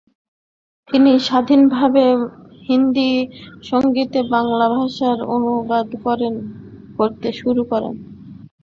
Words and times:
তিনি 0.87 1.11
স্বাধীনভাবে 1.27 2.03
হিন্দী 2.69 3.11
সঙ্গীতকে 3.63 4.21
বাংলা 4.33 4.65
ভাষায় 4.75 5.21
অনুবাদ 5.35 5.87
করতে 6.97 7.27
শুরু 7.39 7.61
করেন। 7.71 7.95